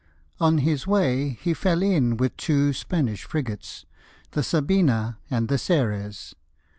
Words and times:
On 0.39 0.57
his 0.57 0.87
way 0.87 1.37
he 1.43 1.53
fell 1.53 1.83
in 1.83 2.17
with 2.17 2.35
two 2.35 2.73
Spanish 2.73 3.23
frigates, 3.23 3.85
the 4.31 4.41
Sabina 4.41 5.19
and 5.29 5.47
the 5.47 5.59
Ceres. 5.59 6.33